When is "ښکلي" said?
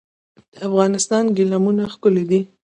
1.93-2.23